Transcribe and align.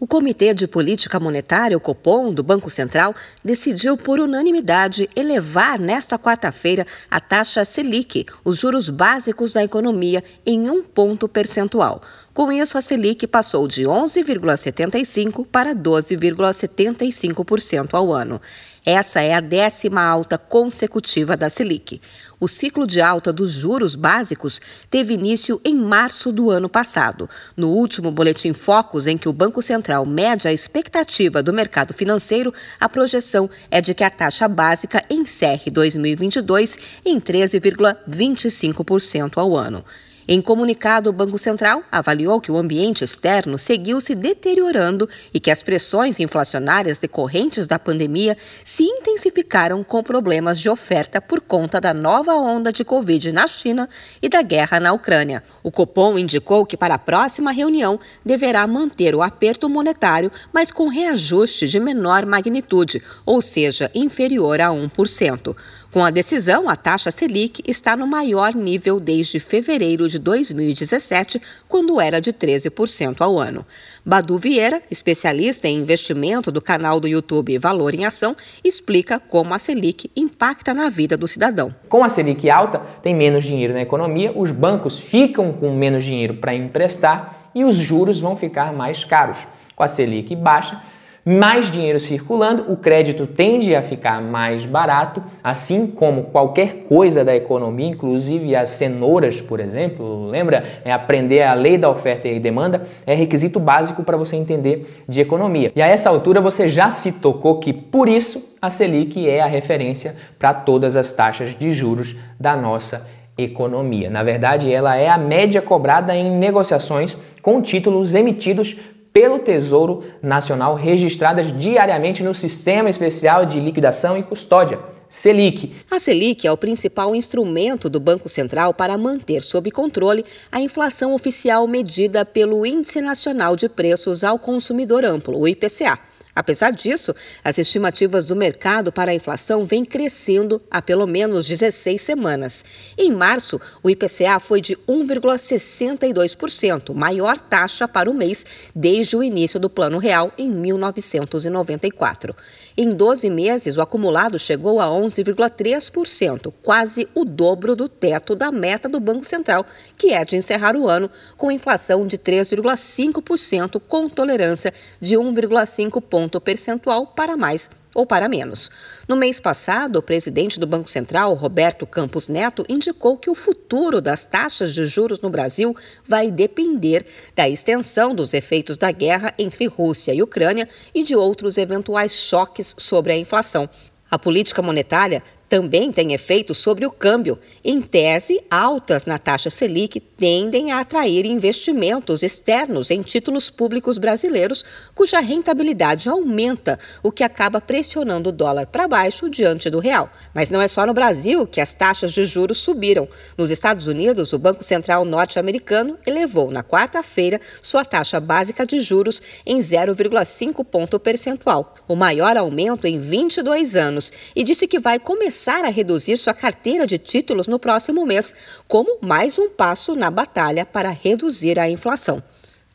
O 0.00 0.06
Comitê 0.06 0.54
de 0.54 0.66
Política 0.66 1.20
Monetária, 1.20 1.76
o 1.76 1.80
Copom, 1.80 2.32
do 2.32 2.42
Banco 2.42 2.70
Central, 2.70 3.14
decidiu 3.44 3.98
por 3.98 4.18
unanimidade 4.18 5.10
elevar 5.14 5.78
nesta 5.78 6.18
quarta-feira 6.18 6.86
a 7.10 7.20
taxa 7.20 7.66
Selic, 7.66 8.24
os 8.42 8.58
juros 8.58 8.88
básicos 8.88 9.52
da 9.52 9.62
economia, 9.62 10.24
em 10.46 10.70
um 10.70 10.82
ponto 10.82 11.28
percentual. 11.28 12.00
Com 12.32 12.50
isso, 12.50 12.78
a 12.78 12.80
Selic 12.80 13.26
passou 13.26 13.68
de 13.68 13.82
11,75% 13.82 15.46
para 15.52 15.74
12,75% 15.74 17.90
ao 17.92 18.10
ano. 18.10 18.40
Essa 18.84 19.20
é 19.20 19.32
a 19.34 19.40
décima 19.40 20.02
alta 20.02 20.36
consecutiva 20.38 21.36
da 21.36 21.50
Selic. 21.50 22.00
O 22.40 22.48
ciclo 22.48 22.86
de 22.86 23.02
alta 23.02 23.30
dos 23.30 23.52
juros 23.52 23.94
básicos 23.94 24.58
teve 24.88 25.12
início 25.12 25.60
em 25.62 25.74
março 25.74 26.32
do 26.32 26.50
ano 26.50 26.66
passado. 26.66 27.28
No 27.54 27.68
último 27.68 28.10
boletim 28.10 28.54
Focus, 28.54 29.06
em 29.06 29.18
que 29.18 29.28
o 29.28 29.34
Banco 29.34 29.60
Central 29.60 30.06
mede 30.06 30.48
a 30.48 30.52
expectativa 30.52 31.42
do 31.42 31.52
mercado 31.52 31.92
financeiro, 31.92 32.54
a 32.80 32.88
projeção 32.88 33.50
é 33.70 33.82
de 33.82 33.92
que 33.92 34.02
a 34.02 34.08
taxa 34.08 34.48
básica 34.48 35.04
encerre 35.10 35.70
2022 35.70 36.78
em 37.04 37.20
13,25% 37.20 39.36
ao 39.36 39.54
ano. 39.54 39.84
Em 40.32 40.40
comunicado, 40.40 41.10
o 41.10 41.12
Banco 41.12 41.36
Central 41.36 41.82
avaliou 41.90 42.40
que 42.40 42.52
o 42.52 42.56
ambiente 42.56 43.02
externo 43.02 43.58
seguiu 43.58 44.00
se 44.00 44.14
deteriorando 44.14 45.08
e 45.34 45.40
que 45.40 45.50
as 45.50 45.60
pressões 45.60 46.20
inflacionárias 46.20 46.98
decorrentes 46.98 47.66
da 47.66 47.80
pandemia 47.80 48.36
se 48.62 48.84
intensificaram 48.84 49.82
com 49.82 50.04
problemas 50.04 50.60
de 50.60 50.70
oferta 50.70 51.20
por 51.20 51.40
conta 51.40 51.80
da 51.80 51.92
nova 51.92 52.34
onda 52.34 52.72
de 52.72 52.84
Covid 52.84 53.32
na 53.32 53.48
China 53.48 53.88
e 54.22 54.28
da 54.28 54.40
guerra 54.40 54.78
na 54.78 54.92
Ucrânia. 54.92 55.42
O 55.64 55.72
Copom 55.72 56.16
indicou 56.16 56.64
que 56.64 56.76
para 56.76 56.94
a 56.94 56.98
próxima 56.98 57.50
reunião 57.50 57.98
deverá 58.24 58.64
manter 58.68 59.16
o 59.16 59.22
aperto 59.22 59.68
monetário, 59.68 60.30
mas 60.52 60.70
com 60.70 60.86
reajuste 60.86 61.66
de 61.66 61.80
menor 61.80 62.24
magnitude, 62.24 63.02
ou 63.26 63.42
seja, 63.42 63.90
inferior 63.92 64.60
a 64.60 64.68
1%. 64.68 65.56
Com 65.92 66.04
a 66.04 66.10
decisão, 66.10 66.68
a 66.68 66.76
taxa 66.76 67.10
Selic 67.10 67.64
está 67.66 67.96
no 67.96 68.06
maior 68.06 68.54
nível 68.54 69.00
desde 69.00 69.40
fevereiro 69.40 70.08
de 70.08 70.20
2017, 70.20 71.42
quando 71.66 72.00
era 72.00 72.20
de 72.20 72.32
13% 72.32 73.20
ao 73.20 73.36
ano. 73.36 73.66
Badu 74.06 74.38
Vieira, 74.38 74.80
especialista 74.88 75.66
em 75.66 75.78
investimento 75.78 76.52
do 76.52 76.62
canal 76.62 77.00
do 77.00 77.08
YouTube 77.08 77.58
Valor 77.58 77.92
em 77.92 78.04
Ação, 78.04 78.36
explica 78.62 79.18
como 79.18 79.52
a 79.52 79.58
Selic 79.58 80.08
impacta 80.14 80.72
na 80.72 80.88
vida 80.88 81.16
do 81.16 81.26
cidadão. 81.26 81.74
Com 81.88 82.04
a 82.04 82.08
Selic 82.08 82.48
alta, 82.48 82.78
tem 83.02 83.12
menos 83.12 83.42
dinheiro 83.42 83.74
na 83.74 83.82
economia, 83.82 84.32
os 84.32 84.52
bancos 84.52 84.96
ficam 84.96 85.52
com 85.52 85.74
menos 85.74 86.04
dinheiro 86.04 86.34
para 86.34 86.54
emprestar 86.54 87.50
e 87.52 87.64
os 87.64 87.74
juros 87.74 88.20
vão 88.20 88.36
ficar 88.36 88.72
mais 88.72 89.02
caros. 89.02 89.38
Com 89.74 89.82
a 89.82 89.88
Selic 89.88 90.36
baixa, 90.36 90.80
mais 91.24 91.70
dinheiro 91.70 92.00
circulando, 92.00 92.72
o 92.72 92.76
crédito 92.76 93.26
tende 93.26 93.74
a 93.74 93.82
ficar 93.82 94.22
mais 94.22 94.64
barato, 94.64 95.22
assim 95.44 95.86
como 95.86 96.24
qualquer 96.24 96.84
coisa 96.88 97.24
da 97.24 97.36
economia, 97.36 97.88
inclusive 97.88 98.56
as 98.56 98.70
cenouras, 98.70 99.40
por 99.40 99.60
exemplo. 99.60 100.26
Lembra? 100.28 100.64
É 100.84 100.92
aprender 100.92 101.42
a 101.42 101.54
lei 101.54 101.76
da 101.76 101.90
oferta 101.90 102.26
e 102.28 102.40
demanda 102.40 102.86
é 103.06 103.14
requisito 103.14 103.60
básico 103.60 104.02
para 104.02 104.16
você 104.16 104.36
entender 104.36 105.04
de 105.08 105.20
economia. 105.20 105.72
E 105.76 105.82
a 105.82 105.86
essa 105.86 106.08
altura 106.08 106.40
você 106.40 106.68
já 106.68 106.90
se 106.90 107.12
tocou 107.12 107.58
que 107.58 107.72
por 107.72 108.08
isso 108.08 108.56
a 108.60 108.70
Selic 108.70 109.28
é 109.28 109.40
a 109.40 109.46
referência 109.46 110.16
para 110.38 110.54
todas 110.54 110.96
as 110.96 111.12
taxas 111.12 111.58
de 111.58 111.72
juros 111.72 112.16
da 112.38 112.56
nossa 112.56 113.06
economia. 113.36 114.10
Na 114.10 114.22
verdade, 114.22 114.72
ela 114.72 114.96
é 114.96 115.08
a 115.08 115.18
média 115.18 115.62
cobrada 115.62 116.14
em 116.14 116.30
negociações 116.30 117.16
com 117.42 117.62
títulos 117.62 118.14
emitidos 118.14 118.76
pelo 119.12 119.38
Tesouro 119.38 120.04
Nacional 120.22 120.74
registradas 120.74 121.56
diariamente 121.56 122.22
no 122.22 122.34
Sistema 122.34 122.88
Especial 122.88 123.44
de 123.46 123.60
Liquidação 123.60 124.16
e 124.16 124.22
Custódia. 124.22 124.78
Selic. 125.08 125.74
A 125.90 125.98
Selic 125.98 126.46
é 126.46 126.52
o 126.52 126.56
principal 126.56 127.16
instrumento 127.16 127.90
do 127.90 127.98
Banco 127.98 128.28
Central 128.28 128.72
para 128.72 128.96
manter 128.96 129.42
sob 129.42 129.68
controle 129.72 130.24
a 130.52 130.60
inflação 130.60 131.12
oficial 131.12 131.66
medida 131.66 132.24
pelo 132.24 132.64
Índice 132.64 133.00
Nacional 133.00 133.56
de 133.56 133.68
Preços 133.68 134.22
ao 134.22 134.38
Consumidor 134.38 135.04
Amplo, 135.04 135.36
o 135.36 135.48
IPCA. 135.48 136.09
Apesar 136.34 136.70
disso, 136.70 137.14
as 137.42 137.58
estimativas 137.58 138.24
do 138.24 138.36
mercado 138.36 138.92
para 138.92 139.10
a 139.10 139.14
inflação 139.14 139.64
vêm 139.64 139.84
crescendo 139.84 140.62
há 140.70 140.80
pelo 140.80 141.04
menos 141.06 141.46
16 141.46 142.00
semanas. 142.00 142.64
Em 142.96 143.12
março, 143.12 143.60
o 143.82 143.90
IPCA 143.90 144.38
foi 144.38 144.60
de 144.60 144.76
1,62%, 144.88 146.94
maior 146.94 147.36
taxa 147.38 147.88
para 147.88 148.08
o 148.08 148.14
mês 148.14 148.46
desde 148.74 149.16
o 149.16 149.24
início 149.24 149.58
do 149.58 149.68
Plano 149.68 149.98
Real 149.98 150.32
em 150.38 150.48
1994. 150.48 152.36
Em 152.76 152.88
12 152.88 153.28
meses, 153.28 153.76
o 153.76 153.80
acumulado 153.80 154.38
chegou 154.38 154.80
a 154.80 154.86
11,3%, 154.86 156.52
quase 156.62 157.08
o 157.12 157.24
dobro 157.24 157.74
do 157.74 157.88
teto 157.88 158.36
da 158.36 158.52
meta 158.52 158.88
do 158.88 159.00
Banco 159.00 159.24
Central, 159.24 159.66
que 159.98 160.12
é 160.12 160.24
de 160.24 160.36
encerrar 160.36 160.76
o 160.76 160.88
ano 160.88 161.10
com 161.36 161.50
inflação 161.50 162.06
de 162.06 162.16
3,5%, 162.16 163.82
com 163.88 164.08
tolerância 164.08 164.72
de 165.00 165.16
1,5 165.16 166.00
pontos 166.00 166.29
percentual 166.38 167.06
para 167.06 167.34
mais 167.34 167.70
ou 167.94 168.06
para 168.06 168.28
menos. 168.28 168.70
No 169.08 169.16
mês 169.16 169.40
passado, 169.40 169.96
o 169.96 170.02
presidente 170.02 170.60
do 170.60 170.66
Banco 170.66 170.90
Central, 170.90 171.34
Roberto 171.34 171.86
Campos 171.86 172.28
Neto, 172.28 172.64
indicou 172.68 173.16
que 173.16 173.30
o 173.30 173.34
futuro 173.34 174.00
das 174.00 174.22
taxas 174.22 174.74
de 174.74 174.84
juros 174.86 175.20
no 175.20 175.30
Brasil 175.30 175.74
vai 176.06 176.30
depender 176.30 177.06
da 177.34 177.48
extensão 177.48 178.14
dos 178.14 178.34
efeitos 178.34 178.76
da 178.76 178.92
guerra 178.92 179.34
entre 179.38 179.66
Rússia 179.66 180.14
e 180.14 180.22
Ucrânia 180.22 180.68
e 180.94 181.02
de 181.02 181.16
outros 181.16 181.58
eventuais 181.58 182.12
choques 182.12 182.74
sobre 182.78 183.12
a 183.12 183.16
inflação. 183.16 183.68
A 184.10 184.18
política 184.18 184.60
monetária 184.60 185.22
também 185.50 185.90
tem 185.90 186.12
efeito 186.12 186.54
sobre 186.54 186.86
o 186.86 186.92
câmbio. 186.92 187.36
Em 187.64 187.82
tese, 187.82 188.40
altas 188.48 189.04
na 189.04 189.18
taxa 189.18 189.50
Selic 189.50 189.98
tendem 189.98 190.70
a 190.70 190.78
atrair 190.78 191.26
investimentos 191.26 192.22
externos 192.22 192.88
em 192.88 193.02
títulos 193.02 193.50
públicos 193.50 193.98
brasileiros, 193.98 194.64
cuja 194.94 195.18
rentabilidade 195.18 196.08
aumenta, 196.08 196.78
o 197.02 197.10
que 197.10 197.24
acaba 197.24 197.60
pressionando 197.60 198.28
o 198.28 198.32
dólar 198.32 198.68
para 198.68 198.86
baixo 198.86 199.28
diante 199.28 199.68
do 199.68 199.80
real. 199.80 200.08
Mas 200.32 200.50
não 200.50 200.62
é 200.62 200.68
só 200.68 200.86
no 200.86 200.94
Brasil 200.94 201.44
que 201.48 201.60
as 201.60 201.72
taxas 201.72 202.12
de 202.12 202.24
juros 202.24 202.58
subiram. 202.58 203.08
Nos 203.36 203.50
Estados 203.50 203.88
Unidos, 203.88 204.32
o 204.32 204.38
Banco 204.38 204.62
Central 204.62 205.04
norte-americano 205.04 205.98
elevou 206.06 206.52
na 206.52 206.62
quarta-feira 206.62 207.40
sua 207.60 207.84
taxa 207.84 208.20
básica 208.20 208.64
de 208.64 208.78
juros 208.78 209.20
em 209.44 209.58
0,5 209.58 210.64
ponto 210.64 211.00
percentual, 211.00 211.74
o 211.88 211.96
maior 211.96 212.36
aumento 212.36 212.86
em 212.86 213.00
22 213.00 213.74
anos, 213.74 214.12
e 214.36 214.44
disse 214.44 214.68
que 214.68 214.78
vai 214.78 215.00
começar 215.00 215.39
começar 215.40 215.64
a 215.64 215.70
reduzir 215.70 216.18
sua 216.18 216.34
carteira 216.34 216.86
de 216.86 216.98
títulos 216.98 217.46
no 217.46 217.58
próximo 217.58 218.04
mês, 218.04 218.34
como 218.68 218.98
mais 219.00 219.38
um 219.38 219.48
passo 219.48 219.96
na 219.96 220.10
batalha 220.10 220.66
para 220.66 220.90
reduzir 220.90 221.58
a 221.58 221.70
inflação. 221.70 222.22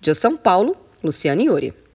De 0.02 0.16
São 0.16 0.36
Paulo, 0.36 0.76
Luciane 1.04 1.46
Yuri. 1.46 1.76